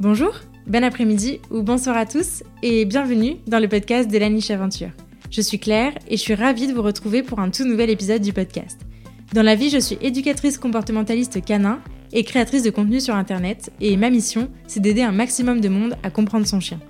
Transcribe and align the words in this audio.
Bonjour, 0.00 0.32
bon 0.66 0.82
après-midi 0.82 1.40
ou 1.50 1.62
bonsoir 1.62 1.94
à 1.94 2.06
tous 2.06 2.42
et 2.62 2.86
bienvenue 2.86 3.36
dans 3.46 3.58
le 3.58 3.68
podcast 3.68 4.10
de 4.10 4.16
la 4.16 4.30
niche 4.30 4.50
aventure. 4.50 4.88
Je 5.30 5.42
suis 5.42 5.58
Claire 5.58 5.92
et 6.08 6.16
je 6.16 6.22
suis 6.22 6.34
ravie 6.34 6.66
de 6.66 6.72
vous 6.72 6.80
retrouver 6.80 7.22
pour 7.22 7.38
un 7.38 7.50
tout 7.50 7.66
nouvel 7.66 7.90
épisode 7.90 8.22
du 8.22 8.32
podcast. 8.32 8.80
Dans 9.34 9.42
la 9.42 9.56
vie, 9.56 9.68
je 9.68 9.76
suis 9.76 9.98
éducatrice 10.00 10.56
comportementaliste 10.56 11.44
canin 11.44 11.80
et 12.14 12.24
créatrice 12.24 12.62
de 12.62 12.70
contenu 12.70 12.98
sur 12.98 13.14
internet 13.14 13.72
et 13.82 13.98
ma 13.98 14.08
mission, 14.08 14.48
c'est 14.66 14.80
d'aider 14.80 15.02
un 15.02 15.12
maximum 15.12 15.60
de 15.60 15.68
monde 15.68 15.96
à 16.02 16.08
comprendre 16.08 16.46
son 16.46 16.60
chien. 16.60 16.80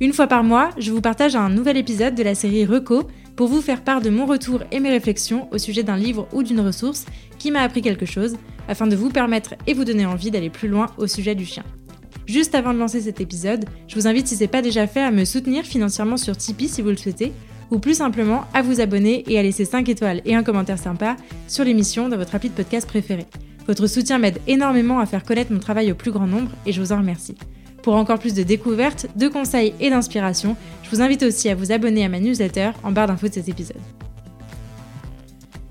Une 0.00 0.12
fois 0.12 0.26
par 0.26 0.42
mois, 0.42 0.70
je 0.76 0.90
vous 0.90 1.00
partage 1.00 1.36
un 1.36 1.50
nouvel 1.50 1.76
épisode 1.76 2.16
de 2.16 2.24
la 2.24 2.34
série 2.34 2.66
Reco 2.66 3.06
pour 3.36 3.46
vous 3.46 3.62
faire 3.62 3.84
part 3.84 4.00
de 4.00 4.10
mon 4.10 4.26
retour 4.26 4.64
et 4.72 4.80
mes 4.80 4.90
réflexions 4.90 5.46
au 5.52 5.58
sujet 5.58 5.84
d'un 5.84 5.96
livre 5.96 6.26
ou 6.32 6.42
d'une 6.42 6.58
ressource 6.58 7.06
qui 7.38 7.52
m'a 7.52 7.60
appris 7.60 7.80
quelque 7.80 8.06
chose 8.06 8.36
afin 8.66 8.88
de 8.88 8.96
vous 8.96 9.10
permettre 9.10 9.54
et 9.68 9.72
vous 9.72 9.84
donner 9.84 10.04
envie 10.04 10.32
d'aller 10.32 10.50
plus 10.50 10.66
loin 10.66 10.86
au 10.98 11.06
sujet 11.06 11.36
du 11.36 11.46
chien. 11.46 11.62
Juste 12.30 12.54
avant 12.54 12.72
de 12.72 12.78
lancer 12.78 13.00
cet 13.00 13.20
épisode, 13.20 13.64
je 13.88 13.96
vous 13.96 14.06
invite 14.06 14.28
si 14.28 14.36
ce 14.36 14.42
n'est 14.42 14.46
pas 14.46 14.62
déjà 14.62 14.86
fait 14.86 15.00
à 15.00 15.10
me 15.10 15.24
soutenir 15.24 15.64
financièrement 15.64 16.16
sur 16.16 16.36
Tipeee 16.36 16.68
si 16.68 16.80
vous 16.80 16.90
le 16.90 16.96
souhaitez, 16.96 17.32
ou 17.72 17.80
plus 17.80 17.94
simplement 17.94 18.44
à 18.54 18.62
vous 18.62 18.80
abonner 18.80 19.24
et 19.26 19.36
à 19.36 19.42
laisser 19.42 19.64
5 19.64 19.88
étoiles 19.88 20.22
et 20.24 20.36
un 20.36 20.44
commentaire 20.44 20.78
sympa 20.78 21.16
sur 21.48 21.64
l'émission 21.64 22.08
dans 22.08 22.16
votre 22.16 22.36
appli 22.36 22.48
de 22.48 22.54
podcast 22.54 22.86
préféré. 22.86 23.26
Votre 23.66 23.88
soutien 23.88 24.18
m'aide 24.18 24.38
énormément 24.46 25.00
à 25.00 25.06
faire 25.06 25.24
connaître 25.24 25.52
mon 25.52 25.58
travail 25.58 25.90
au 25.90 25.96
plus 25.96 26.12
grand 26.12 26.28
nombre 26.28 26.52
et 26.66 26.72
je 26.72 26.80
vous 26.80 26.92
en 26.92 26.98
remercie. 26.98 27.34
Pour 27.82 27.96
encore 27.96 28.20
plus 28.20 28.34
de 28.34 28.44
découvertes, 28.44 29.08
de 29.16 29.26
conseils 29.26 29.74
et 29.80 29.90
d'inspiration, 29.90 30.56
je 30.84 30.90
vous 30.90 31.02
invite 31.02 31.24
aussi 31.24 31.48
à 31.48 31.56
vous 31.56 31.72
abonner 31.72 32.04
à 32.04 32.08
ma 32.08 32.20
newsletter 32.20 32.70
en 32.84 32.92
barre 32.92 33.08
d'infos 33.08 33.26
de 33.26 33.34
cet 33.34 33.48
épisode. 33.48 33.82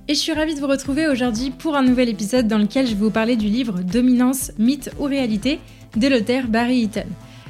Et 0.09 0.13
je 0.13 0.19
suis 0.19 0.33
ravie 0.33 0.55
de 0.55 0.59
vous 0.59 0.67
retrouver 0.67 1.07
aujourd'hui 1.07 1.51
pour 1.51 1.77
un 1.77 1.83
nouvel 1.83 2.09
épisode 2.09 2.47
dans 2.49 2.57
lequel 2.57 2.85
je 2.85 2.95
vais 2.95 2.99
vous 2.99 3.11
parler 3.11 3.37
du 3.37 3.45
livre 3.45 3.79
Dominance, 3.79 4.51
mythe 4.57 4.89
ou 4.99 5.03
réalité 5.03 5.59
de 5.95 6.07
l'auteur 6.07 6.47
Barry 6.47 6.83
Eaton. 6.83 7.07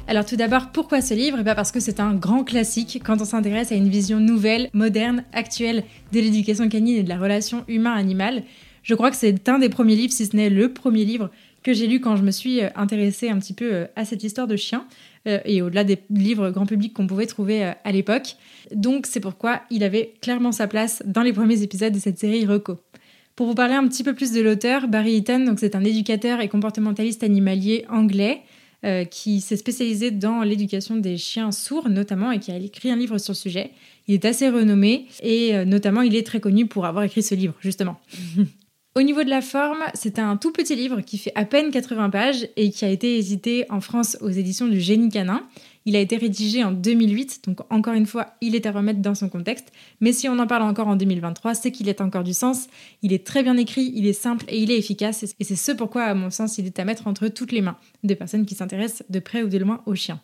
Alors 0.08 0.24
tout 0.24 0.36
d'abord, 0.36 0.72
pourquoi 0.72 1.00
ce 1.00 1.14
livre? 1.14 1.38
Eh 1.40 1.44
Parce 1.44 1.70
que 1.70 1.80
c'est 1.80 2.00
un 2.00 2.14
grand 2.14 2.42
classique 2.42 3.00
quand 3.04 3.20
on 3.20 3.24
s'intéresse 3.24 3.70
à 3.70 3.76
une 3.76 3.88
vision 3.88 4.18
nouvelle, 4.18 4.68
moderne, 4.72 5.24
actuelle 5.32 5.84
de 6.12 6.20
l'éducation 6.20 6.68
canine 6.68 6.96
et 6.96 7.02
de 7.02 7.08
la 7.08 7.18
relation 7.18 7.64
humain-animal. 7.68 8.42
Je 8.82 8.94
crois 8.94 9.10
que 9.10 9.16
c'est 9.16 9.48
un 9.48 9.58
des 9.58 9.68
premiers 9.68 9.94
livres, 9.94 10.12
si 10.12 10.26
ce 10.26 10.34
n'est 10.34 10.50
le 10.50 10.72
premier 10.72 11.04
livre 11.04 11.30
que 11.62 11.72
j'ai 11.72 11.86
lu 11.86 12.00
quand 12.00 12.16
je 12.16 12.22
me 12.22 12.30
suis 12.30 12.62
euh, 12.62 12.68
intéressée 12.74 13.28
un 13.28 13.38
petit 13.38 13.52
peu 13.52 13.72
euh, 13.72 13.86
à 13.96 14.04
cette 14.04 14.24
histoire 14.24 14.46
de 14.46 14.56
chien 14.56 14.86
euh, 15.28 15.38
et 15.44 15.62
au-delà 15.62 15.84
des 15.84 15.98
livres 16.08 16.50
grand 16.50 16.66
public 16.66 16.94
qu'on 16.94 17.06
pouvait 17.06 17.26
trouver 17.26 17.62
à 17.62 17.92
l'époque. 17.92 18.36
Donc 18.74 19.06
c'est 19.06 19.20
pourquoi 19.20 19.60
il 19.70 19.84
avait 19.84 20.14
clairement 20.22 20.52
sa 20.52 20.66
place 20.66 21.02
dans 21.06 21.22
les 21.22 21.32
premiers 21.32 21.62
épisodes 21.62 21.92
de 21.92 21.98
cette 21.98 22.18
série 22.18 22.46
Reco. 22.46 22.78
Pour 23.36 23.46
vous 23.46 23.54
parler 23.54 23.74
un 23.74 23.86
petit 23.88 24.04
peu 24.04 24.14
plus 24.14 24.32
de 24.32 24.40
l'auteur, 24.40 24.88
Barry 24.88 25.16
Eaton, 25.16 25.44
donc 25.44 25.60
c'est 25.60 25.74
un 25.74 25.84
éducateur 25.84 26.40
et 26.40 26.48
comportementaliste 26.48 27.22
animalier 27.22 27.86
anglais 27.88 28.42
euh, 28.84 29.04
qui 29.04 29.40
s'est 29.40 29.56
spécialisé 29.56 30.10
dans 30.10 30.42
l'éducation 30.42 30.96
des 30.96 31.18
chiens 31.18 31.52
sourds 31.52 31.88
notamment 31.88 32.32
et 32.32 32.38
qui 32.38 32.50
a 32.50 32.56
écrit 32.56 32.90
un 32.90 32.96
livre 32.96 33.18
sur 33.18 33.32
le 33.32 33.36
sujet. 33.36 33.72
Il 34.08 34.14
est 34.14 34.24
assez 34.24 34.48
renommé 34.48 35.06
et 35.22 35.54
euh, 35.54 35.64
notamment 35.64 36.02
il 36.02 36.16
est 36.16 36.26
très 36.26 36.40
connu 36.40 36.66
pour 36.66 36.86
avoir 36.86 37.04
écrit 37.04 37.22
ce 37.22 37.34
livre 37.34 37.54
justement. 37.60 38.00
Au 38.96 39.02
niveau 39.02 39.22
de 39.22 39.30
la 39.30 39.40
forme, 39.40 39.84
c'est 39.94 40.18
un 40.18 40.36
tout 40.36 40.50
petit 40.50 40.74
livre 40.74 41.00
qui 41.00 41.16
fait 41.16 41.30
à 41.36 41.44
peine 41.44 41.70
80 41.70 42.10
pages 42.10 42.48
et 42.56 42.70
qui 42.72 42.84
a 42.84 42.88
été 42.88 43.18
édité 43.18 43.64
en 43.70 43.80
France 43.80 44.18
aux 44.20 44.30
éditions 44.30 44.66
du 44.66 44.80
Génie 44.80 45.10
Canin. 45.10 45.46
Il 45.86 45.94
a 45.94 46.00
été 46.00 46.16
rédigé 46.16 46.64
en 46.64 46.72
2008, 46.72 47.44
donc 47.46 47.60
encore 47.70 47.94
une 47.94 48.06
fois, 48.06 48.34
il 48.40 48.56
est 48.56 48.66
à 48.66 48.72
remettre 48.72 48.98
dans 48.98 49.14
son 49.14 49.28
contexte. 49.28 49.68
Mais 50.00 50.12
si 50.12 50.28
on 50.28 50.36
en 50.40 50.46
parle 50.48 50.64
encore 50.64 50.88
en 50.88 50.96
2023, 50.96 51.54
c'est 51.54 51.70
qu'il 51.70 51.88
est 51.88 52.00
encore 52.00 52.24
du 52.24 52.34
sens. 52.34 52.66
Il 53.02 53.12
est 53.12 53.24
très 53.24 53.44
bien 53.44 53.56
écrit, 53.56 53.92
il 53.94 54.08
est 54.08 54.12
simple 54.12 54.44
et 54.48 54.58
il 54.58 54.72
est 54.72 54.78
efficace. 54.78 55.24
Et 55.38 55.44
c'est 55.44 55.54
ce 55.54 55.70
pourquoi, 55.70 56.02
à 56.02 56.14
mon 56.14 56.30
sens, 56.30 56.58
il 56.58 56.66
est 56.66 56.78
à 56.80 56.84
mettre 56.84 57.06
entre 57.06 57.28
toutes 57.28 57.52
les 57.52 57.60
mains 57.60 57.76
de 58.02 58.14
personnes 58.14 58.44
qui 58.44 58.56
s'intéressent 58.56 59.04
de 59.08 59.20
près 59.20 59.44
ou 59.44 59.48
de 59.48 59.58
loin 59.58 59.82
aux 59.86 59.94
chiens. 59.94 60.20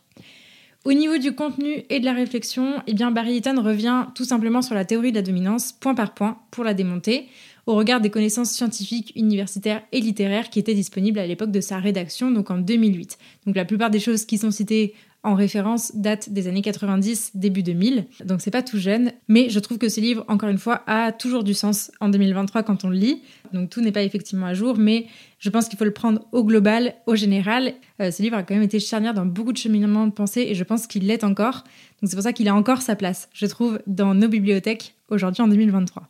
Au 0.85 0.93
niveau 0.93 1.19
du 1.19 1.35
contenu 1.35 1.85
et 1.89 2.01
de 2.01 2.05
la 2.05 2.13
réflexion, 2.13 2.83
eh 2.87 2.95
Barry 2.95 3.37
Eaton 3.37 3.61
revient 3.63 4.07
tout 4.15 4.25
simplement 4.25 4.63
sur 4.63 4.75
la 4.75 4.85
théorie 4.85 5.11
de 5.11 5.17
la 5.17 5.23
dominance, 5.23 5.73
point 5.73 5.95
par 5.95 6.15
point, 6.15 6.39
pour 6.51 6.65
la 6.65 6.75
démonter 6.75 7.29
au 7.67 7.75
regard 7.75 8.01
des 8.01 8.11
connaissances 8.11 8.53
scientifiques, 8.53 9.13
universitaires 9.17 9.83
et 9.93 10.01
littéraires 10.01 10.51
qui 10.51 10.59
étaient 10.59 10.75
disponibles 10.75 11.19
à 11.19 11.27
l'époque 11.27 11.51
de 11.51 11.61
sa 11.61 11.79
rédaction, 11.79 12.31
donc 12.31 12.51
en 12.51 12.59
2008. 12.59 13.19
Donc 13.47 13.57
la 13.57 13.65
plupart 13.65 13.91
des 13.91 14.01
choses 14.01 14.25
qui 14.25 14.39
sont 14.39 14.53
citées 14.53 14.95
en 15.27 15.35
référence 15.35 15.91
datent 15.97 16.31
des 16.31 16.47
années 16.47 16.63
90, 16.63 17.33
début 17.35 17.65
2000, 17.65 18.07
donc 18.25 18.41
c'est 18.41 18.53
pas 18.53 18.63
tout 18.63 18.79
jeune, 18.79 19.11
mais 19.27 19.49
je 19.49 19.59
trouve 19.59 19.77
que 19.77 19.89
ce 19.89 20.01
livre, 20.01 20.25
encore 20.29 20.49
une 20.49 20.59
fois, 20.59 20.85
a 20.87 21.11
toujours 21.11 21.43
du 21.43 21.53
sens 21.53 21.91
en 21.99 22.09
2023 22.09 22.63
quand 22.63 22.85
on 22.85 22.91
le 22.91 22.97
lit. 22.97 23.23
Donc 23.53 23.69
tout 23.69 23.81
n'est 23.81 23.91
pas 23.91 24.05
effectivement 24.05 24.47
à 24.47 24.55
jour, 24.55 24.77
mais 24.79 25.07
je 25.41 25.51
pense 25.51 25.69
qu'il 25.69 25.77
faut 25.79 25.85
le 25.85 25.93
prendre 25.93 26.25
au 26.31 26.45
global, 26.45 26.95
au 27.07 27.17
général. 27.17 27.75
Euh, 28.01 28.13
ce 28.13 28.23
livre 28.23 28.37
a 28.37 28.45
quand 28.45 28.55
même 28.55 28.63
été 28.63 28.79
charnière 28.79 29.15
dans 29.15 29.27
beaucoup 29.27 29.53
de 29.53 29.59
cheminements 29.59 30.07
de 30.07 30.13
pensée 30.13 30.43
et 30.43 30.55
je 30.55 30.63
pense 30.63 30.87
qu'il 30.87 31.09
l'est 31.09 31.25
encore. 31.25 31.65
Donc 32.01 32.09
c'est 32.09 32.17
pour 32.17 32.23
ça 32.23 32.33
qu'il 32.33 32.47
a 32.47 32.55
encore 32.55 32.81
sa 32.81 32.95
place, 32.95 33.29
je 33.33 33.47
trouve, 33.47 33.81
dans 33.89 34.15
nos 34.15 34.29
bibliothèques 34.29 34.95
aujourd'hui 35.09 35.43
en 35.43 35.49
2023. 35.49 36.07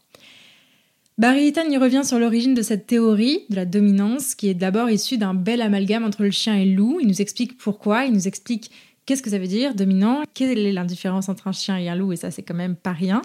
Barry 1.18 1.46
Eaton 1.46 1.70
y 1.70 1.78
revient 1.78 2.02
sur 2.04 2.18
l'origine 2.18 2.52
de 2.52 2.60
cette 2.60 2.86
théorie 2.86 3.46
de 3.48 3.56
la 3.56 3.64
dominance 3.64 4.34
qui 4.34 4.48
est 4.48 4.54
d'abord 4.54 4.90
issue 4.90 5.16
d'un 5.16 5.32
bel 5.32 5.62
amalgame 5.62 6.04
entre 6.04 6.22
le 6.22 6.30
chien 6.30 6.54
et 6.56 6.66
le 6.66 6.74
loup. 6.74 6.98
Il 7.00 7.08
nous 7.08 7.22
explique 7.22 7.56
pourquoi, 7.56 8.04
il 8.04 8.12
nous 8.12 8.28
explique 8.28 8.70
qu'est-ce 9.06 9.22
que 9.22 9.30
ça 9.30 9.38
veut 9.38 9.46
dire 9.46 9.74
dominant, 9.74 10.24
quelle 10.34 10.58
est 10.58 10.72
l'indifférence 10.72 11.30
entre 11.30 11.48
un 11.48 11.52
chien 11.52 11.78
et 11.78 11.88
un 11.88 11.94
loup 11.94 12.12
et 12.12 12.16
ça 12.16 12.30
c'est 12.30 12.42
quand 12.42 12.52
même 12.52 12.76
pas 12.76 12.92
rien. 12.92 13.22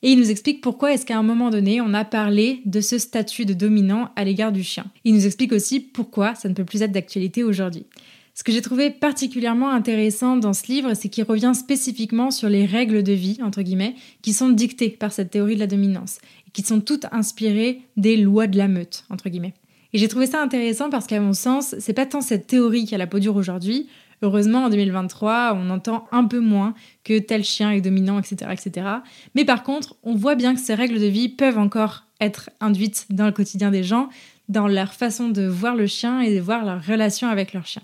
Et 0.00 0.12
il 0.12 0.18
nous 0.18 0.30
explique 0.30 0.62
pourquoi 0.62 0.94
est-ce 0.94 1.04
qu'à 1.04 1.18
un 1.18 1.22
moment 1.22 1.50
donné 1.50 1.82
on 1.82 1.92
a 1.92 2.06
parlé 2.06 2.62
de 2.64 2.80
ce 2.80 2.96
statut 2.96 3.44
de 3.44 3.52
dominant 3.52 4.10
à 4.16 4.24
l'égard 4.24 4.50
du 4.50 4.62
chien. 4.62 4.86
Il 5.04 5.12
nous 5.12 5.26
explique 5.26 5.52
aussi 5.52 5.80
pourquoi 5.80 6.34
ça 6.34 6.48
ne 6.48 6.54
peut 6.54 6.64
plus 6.64 6.80
être 6.80 6.92
d'actualité 6.92 7.44
aujourd'hui. 7.44 7.84
Ce 8.36 8.42
que 8.42 8.50
j'ai 8.50 8.62
trouvé 8.62 8.90
particulièrement 8.90 9.70
intéressant 9.70 10.36
dans 10.36 10.52
ce 10.52 10.66
livre, 10.66 10.94
c'est 10.94 11.08
qu'il 11.08 11.22
revient 11.22 11.52
spécifiquement 11.54 12.32
sur 12.32 12.48
les 12.48 12.66
règles 12.66 13.04
de 13.04 13.12
vie, 13.12 13.38
entre 13.40 13.62
guillemets, 13.62 13.94
qui 14.22 14.32
sont 14.32 14.48
dictées 14.48 14.88
par 14.88 15.12
cette 15.12 15.30
théorie 15.30 15.54
de 15.54 15.60
la 15.60 15.68
dominance, 15.68 16.18
et 16.48 16.50
qui 16.50 16.62
sont 16.62 16.80
toutes 16.80 17.06
inspirées 17.12 17.82
des 17.96 18.16
lois 18.16 18.48
de 18.48 18.58
la 18.58 18.66
meute, 18.66 19.04
entre 19.08 19.28
guillemets. 19.28 19.54
Et 19.92 19.98
j'ai 19.98 20.08
trouvé 20.08 20.26
ça 20.26 20.42
intéressant 20.42 20.90
parce 20.90 21.06
qu'à 21.06 21.20
mon 21.20 21.32
sens, 21.32 21.76
c'est 21.78 21.92
pas 21.92 22.06
tant 22.06 22.20
cette 22.20 22.48
théorie 22.48 22.86
qui 22.86 22.96
a 22.96 22.98
la 22.98 23.06
peau 23.06 23.20
dure 23.20 23.36
aujourd'hui. 23.36 23.86
Heureusement, 24.22 24.64
en 24.64 24.68
2023, 24.68 25.56
on 25.56 25.70
entend 25.70 26.08
un 26.10 26.24
peu 26.24 26.40
moins 26.40 26.74
que 27.04 27.20
tel 27.20 27.44
chien 27.44 27.70
est 27.70 27.80
dominant, 27.80 28.18
etc., 28.18 28.50
etc. 28.50 28.88
Mais 29.36 29.44
par 29.44 29.62
contre, 29.62 29.94
on 30.02 30.16
voit 30.16 30.34
bien 30.34 30.54
que 30.54 30.60
ces 30.60 30.74
règles 30.74 30.98
de 30.98 31.06
vie 31.06 31.28
peuvent 31.28 31.58
encore 31.58 32.04
être 32.20 32.50
induites 32.60 33.06
dans 33.10 33.26
le 33.26 33.32
quotidien 33.32 33.70
des 33.70 33.84
gens, 33.84 34.08
dans 34.48 34.66
leur 34.66 34.92
façon 34.92 35.28
de 35.28 35.46
voir 35.46 35.76
le 35.76 35.86
chien 35.86 36.20
et 36.20 36.34
de 36.34 36.40
voir 36.40 36.64
leur 36.64 36.84
relation 36.84 37.28
avec 37.28 37.52
leur 37.52 37.66
chien. 37.66 37.82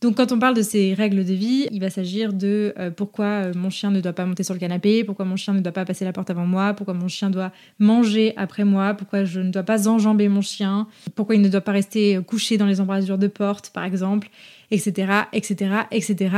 Donc 0.00 0.16
quand 0.16 0.30
on 0.30 0.38
parle 0.38 0.54
de 0.54 0.62
ces 0.62 0.94
règles 0.94 1.24
de 1.24 1.32
vie, 1.32 1.66
il 1.72 1.80
va 1.80 1.90
s'agir 1.90 2.32
de 2.32 2.72
euh, 2.78 2.90
pourquoi 2.90 3.24
euh, 3.24 3.52
mon 3.56 3.68
chien 3.68 3.90
ne 3.90 4.00
doit 4.00 4.12
pas 4.12 4.26
monter 4.26 4.44
sur 4.44 4.54
le 4.54 4.60
canapé, 4.60 5.02
pourquoi 5.02 5.24
mon 5.24 5.34
chien 5.34 5.54
ne 5.54 5.60
doit 5.60 5.72
pas 5.72 5.84
passer 5.84 6.04
la 6.04 6.12
porte 6.12 6.30
avant 6.30 6.46
moi, 6.46 6.72
pourquoi 6.74 6.94
mon 6.94 7.08
chien 7.08 7.30
doit 7.30 7.50
manger 7.80 8.32
après 8.36 8.64
moi, 8.64 8.94
pourquoi 8.94 9.24
je 9.24 9.40
ne 9.40 9.50
dois 9.50 9.64
pas 9.64 9.88
enjamber 9.88 10.28
mon 10.28 10.40
chien, 10.40 10.86
pourquoi 11.16 11.34
il 11.34 11.42
ne 11.42 11.48
doit 11.48 11.62
pas 11.62 11.72
rester 11.72 12.20
couché 12.24 12.58
dans 12.58 12.66
les 12.66 12.80
embrasures 12.80 13.18
de 13.18 13.26
porte 13.26 13.70
par 13.70 13.82
exemple, 13.84 14.30
etc., 14.70 15.22
etc., 15.32 15.70
etc. 15.90 16.36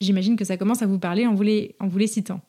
J'imagine 0.00 0.36
que 0.36 0.44
ça 0.44 0.56
commence 0.56 0.82
à 0.82 0.86
vous 0.86 0.98
parler 0.98 1.26
en 1.26 1.34
vous 1.34 1.42
les 1.42 2.06
citant. 2.06 2.40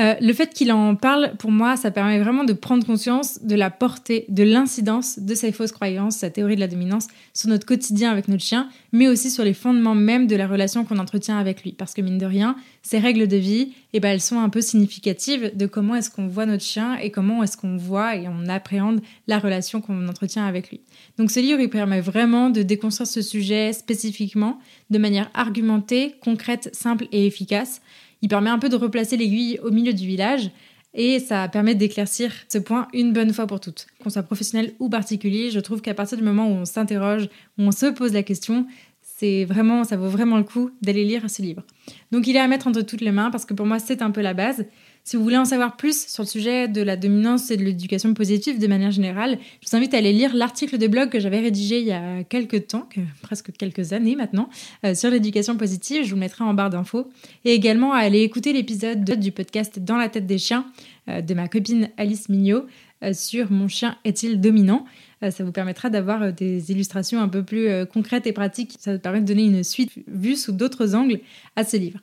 Euh, 0.00 0.14
le 0.20 0.32
fait 0.32 0.52
qu'il 0.52 0.72
en 0.72 0.96
parle, 0.96 1.34
pour 1.38 1.52
moi, 1.52 1.76
ça 1.76 1.92
permet 1.92 2.18
vraiment 2.18 2.42
de 2.42 2.52
prendre 2.52 2.84
conscience 2.84 3.40
de 3.44 3.54
la 3.54 3.70
portée, 3.70 4.24
de 4.28 4.42
l'incidence 4.42 5.20
de 5.20 5.34
ces 5.36 5.52
fausses 5.52 5.70
croyances, 5.70 6.16
sa 6.16 6.30
théorie 6.30 6.56
de 6.56 6.60
la 6.60 6.66
dominance 6.66 7.06
sur 7.32 7.48
notre 7.48 7.64
quotidien 7.64 8.10
avec 8.10 8.26
notre 8.26 8.42
chien, 8.42 8.68
mais 8.90 9.06
aussi 9.06 9.30
sur 9.30 9.44
les 9.44 9.54
fondements 9.54 9.94
même 9.94 10.26
de 10.26 10.34
la 10.34 10.48
relation 10.48 10.84
qu'on 10.84 10.98
entretient 10.98 11.38
avec 11.38 11.62
lui. 11.62 11.72
Parce 11.72 11.94
que 11.94 12.02
mine 12.02 12.18
de 12.18 12.26
rien, 12.26 12.56
ces 12.82 12.98
règles 12.98 13.28
de 13.28 13.36
vie, 13.36 13.72
eh 13.92 14.00
ben, 14.00 14.10
elles 14.10 14.20
sont 14.20 14.40
un 14.40 14.48
peu 14.48 14.60
significatives 14.60 15.52
de 15.54 15.66
comment 15.66 15.94
est-ce 15.94 16.10
qu'on 16.10 16.26
voit 16.26 16.46
notre 16.46 16.64
chien 16.64 16.96
et 16.96 17.12
comment 17.12 17.44
est-ce 17.44 17.56
qu'on 17.56 17.76
voit 17.76 18.16
et 18.16 18.26
on 18.26 18.48
appréhende 18.48 19.00
la 19.28 19.38
relation 19.38 19.80
qu'on 19.80 20.08
entretient 20.08 20.44
avec 20.44 20.70
lui. 20.70 20.80
Donc 21.18 21.30
ce 21.30 21.38
livre, 21.38 21.60
il 21.60 21.70
permet 21.70 22.00
vraiment 22.00 22.50
de 22.50 22.62
déconstruire 22.62 23.06
ce 23.06 23.22
sujet 23.22 23.72
spécifiquement, 23.72 24.58
de 24.90 24.98
manière 24.98 25.30
argumentée, 25.34 26.16
concrète, 26.20 26.70
simple 26.74 27.06
et 27.12 27.26
efficace 27.26 27.80
il 28.24 28.28
permet 28.28 28.48
un 28.48 28.58
peu 28.58 28.70
de 28.70 28.76
replacer 28.76 29.18
l'aiguille 29.18 29.58
au 29.62 29.70
milieu 29.70 29.92
du 29.92 30.06
village 30.06 30.50
et 30.94 31.18
ça 31.18 31.46
permet 31.46 31.74
d'éclaircir 31.74 32.32
ce 32.48 32.56
point 32.56 32.88
une 32.94 33.12
bonne 33.12 33.34
fois 33.34 33.46
pour 33.46 33.60
toutes. 33.60 33.86
Qu'on 34.02 34.08
soit 34.08 34.22
professionnel 34.22 34.72
ou 34.78 34.88
particulier, 34.88 35.50
je 35.50 35.60
trouve 35.60 35.82
qu'à 35.82 35.92
partir 35.92 36.16
du 36.16 36.24
moment 36.24 36.48
où 36.48 36.52
on 36.52 36.64
s'interroge, 36.64 37.28
où 37.58 37.64
on 37.64 37.70
se 37.70 37.84
pose 37.84 38.14
la 38.14 38.22
question, 38.22 38.66
c'est 39.02 39.44
vraiment, 39.44 39.84
ça 39.84 39.98
vaut 39.98 40.08
vraiment 40.08 40.38
le 40.38 40.42
coup 40.42 40.70
d'aller 40.80 41.04
lire 41.04 41.28
ce 41.28 41.42
livre. 41.42 41.64
Donc 42.12 42.26
il 42.26 42.34
est 42.34 42.40
à 42.40 42.48
mettre 42.48 42.66
entre 42.66 42.80
toutes 42.80 43.02
les 43.02 43.12
mains 43.12 43.30
parce 43.30 43.44
que 43.44 43.52
pour 43.52 43.66
moi 43.66 43.78
c'est 43.78 44.00
un 44.00 44.10
peu 44.10 44.22
la 44.22 44.32
base. 44.32 44.64
Si 45.06 45.16
vous 45.16 45.22
voulez 45.22 45.36
en 45.36 45.44
savoir 45.44 45.76
plus 45.76 46.06
sur 46.08 46.22
le 46.22 46.28
sujet 46.28 46.66
de 46.66 46.80
la 46.80 46.96
dominance 46.96 47.50
et 47.50 47.58
de 47.58 47.62
l'éducation 47.62 48.14
positive 48.14 48.58
de 48.58 48.66
manière 48.66 48.90
générale, 48.90 49.38
je 49.60 49.68
vous 49.68 49.76
invite 49.76 49.92
à 49.92 49.98
aller 49.98 50.14
lire 50.14 50.34
l'article 50.34 50.78
de 50.78 50.86
blog 50.86 51.10
que 51.10 51.20
j'avais 51.20 51.40
rédigé 51.40 51.78
il 51.78 51.86
y 51.86 51.92
a 51.92 52.24
quelques 52.24 52.68
temps, 52.68 52.88
presque 53.20 53.52
quelques 53.52 53.92
années 53.92 54.16
maintenant, 54.16 54.48
euh, 54.82 54.94
sur 54.94 55.10
l'éducation 55.10 55.58
positive. 55.58 56.06
Je 56.06 56.10
vous 56.14 56.16
mettrai 56.16 56.42
en 56.42 56.54
barre 56.54 56.70
d'infos. 56.70 57.10
Et 57.44 57.52
également 57.52 57.92
à 57.92 57.98
aller 57.98 58.22
écouter 58.22 58.54
l'épisode 58.54 59.04
du 59.04 59.30
podcast 59.30 59.78
Dans 59.78 59.98
la 59.98 60.08
tête 60.08 60.26
des 60.26 60.38
chiens 60.38 60.64
euh, 61.10 61.20
de 61.20 61.34
ma 61.34 61.48
copine 61.48 61.90
Alice 61.98 62.30
Mignot 62.30 62.64
euh, 63.02 63.12
sur 63.12 63.52
Mon 63.52 63.68
chien 63.68 63.98
est-il 64.04 64.40
dominant? 64.40 64.86
Ça 65.30 65.42
vous 65.42 65.52
permettra 65.52 65.88
d'avoir 65.88 66.34
des 66.34 66.70
illustrations 66.70 67.18
un 67.18 67.28
peu 67.28 67.42
plus 67.42 67.86
concrètes 67.86 68.26
et 68.26 68.32
pratiques. 68.32 68.76
Ça 68.78 68.92
vous 68.92 68.98
permet 68.98 69.22
de 69.22 69.26
donner 69.26 69.44
une 69.44 69.64
suite 69.64 69.90
vue 70.06 70.36
sous 70.36 70.52
d'autres 70.52 70.94
angles 70.94 71.20
à 71.56 71.64
ce 71.64 71.78
livre. 71.78 71.98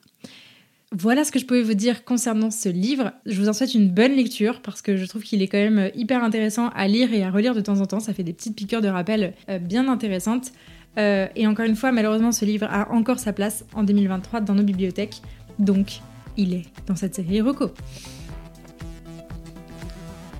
Voilà 0.93 1.23
ce 1.23 1.31
que 1.31 1.39
je 1.39 1.45
pouvais 1.45 1.61
vous 1.61 1.73
dire 1.73 2.03
concernant 2.03 2.51
ce 2.51 2.67
livre. 2.67 3.13
Je 3.25 3.39
vous 3.39 3.47
en 3.47 3.53
souhaite 3.53 3.73
une 3.73 3.89
bonne 3.89 4.11
lecture 4.11 4.61
parce 4.61 4.81
que 4.81 4.97
je 4.97 5.05
trouve 5.05 5.23
qu'il 5.23 5.41
est 5.41 5.47
quand 5.47 5.57
même 5.57 5.89
hyper 5.95 6.21
intéressant 6.21 6.67
à 6.75 6.85
lire 6.89 7.13
et 7.13 7.23
à 7.23 7.31
relire 7.31 7.55
de 7.55 7.61
temps 7.61 7.79
en 7.79 7.85
temps. 7.85 8.01
Ça 8.01 8.13
fait 8.13 8.23
des 8.23 8.33
petites 8.33 8.57
piqûres 8.57 8.81
de 8.81 8.89
rappel 8.89 9.33
euh, 9.47 9.57
bien 9.57 9.88
intéressantes. 9.88 10.51
Euh, 10.97 11.27
et 11.38 11.47
encore 11.47 11.65
une 11.65 11.77
fois, 11.77 11.93
malheureusement, 11.93 12.33
ce 12.33 12.43
livre 12.43 12.67
a 12.69 12.91
encore 12.91 13.19
sa 13.19 13.31
place 13.31 13.63
en 13.73 13.83
2023 13.83 14.41
dans 14.41 14.53
nos 14.53 14.63
bibliothèques. 14.63 15.21
Donc, 15.59 16.01
il 16.35 16.53
est 16.53 16.65
dans 16.88 16.97
cette 16.97 17.15
série 17.15 17.39
Rocco. 17.39 17.71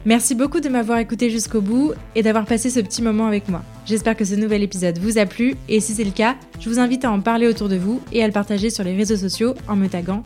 Merci 0.04 0.34
beaucoup 0.34 0.62
de 0.62 0.70
m'avoir 0.70 0.98
écouté 0.98 1.30
jusqu'au 1.30 1.62
bout 1.62 1.94
et 2.16 2.24
d'avoir 2.24 2.46
passé 2.46 2.72
ce 2.72 2.80
petit 2.80 3.04
moment 3.04 3.28
avec 3.28 3.48
moi. 3.50 3.62
J'espère 3.86 4.18
que 4.18 4.26
ce 4.26 4.34
nouvel 4.34 4.64
épisode 4.64 4.98
vous 4.98 5.20
a 5.20 5.28
plu 5.28 5.54
et 5.70 5.80
si 5.80 5.94
c'est 5.94 6.04
le 6.04 6.10
cas, 6.10 6.36
je 6.60 6.70
vous 6.70 6.80
invite 6.80 7.06
à 7.06 7.12
en 7.12 7.20
parler 7.20 7.46
autour 7.48 7.70
de 7.70 7.76
vous 7.76 8.02
et 8.12 8.24
à 8.24 8.28
le 8.28 8.34
partager 8.34 8.72
sur 8.72 8.84
les 8.84 8.96
réseaux 8.96 9.16
sociaux 9.16 9.54
en 9.68 9.76
me 9.76 9.88
taguant 9.88 10.24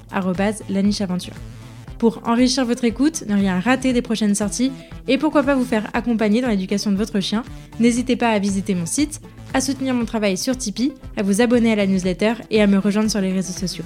@lanicheaventure. 0.69 1.33
Pour 1.97 2.21
enrichir 2.25 2.65
votre 2.65 2.85
écoute, 2.85 3.25
ne 3.27 3.35
rien 3.35 3.59
rater 3.59 3.91
des 3.91 4.01
prochaines 4.01 4.35
sorties 4.35 4.71
et 5.09 5.17
pourquoi 5.17 5.43
pas 5.43 5.55
vous 5.55 5.65
faire 5.65 5.89
accompagner 5.93 6.41
dans 6.41 6.49
l'éducation 6.49 6.91
de 6.91 6.97
votre 6.97 7.19
chien, 7.19 7.43
n'hésitez 7.81 8.15
pas 8.15 8.29
à 8.29 8.39
visiter 8.39 8.75
mon 8.75 8.85
site, 8.85 9.19
à 9.53 9.59
soutenir 9.59 9.93
mon 9.93 10.05
travail 10.05 10.37
sur 10.37 10.57
Tipeee, 10.57 10.93
à 11.17 11.23
vous 11.23 11.41
abonner 11.41 11.73
à 11.73 11.75
la 11.75 11.87
newsletter 11.87 12.35
et 12.49 12.61
à 12.61 12.67
me 12.67 12.77
rejoindre 12.77 13.11
sur 13.11 13.19
les 13.19 13.33
réseaux 13.33 13.57
sociaux. 13.57 13.85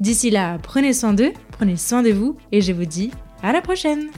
D'ici 0.00 0.30
là, 0.30 0.58
prenez 0.62 0.92
soin 0.92 1.14
d'eux, 1.14 1.32
prenez 1.52 1.76
soin 1.76 2.02
de 2.02 2.10
vous 2.10 2.36
et 2.52 2.60
je 2.60 2.72
vous 2.72 2.84
dis 2.84 3.10
à 3.42 3.52
la 3.52 3.62
prochaine 3.62 4.08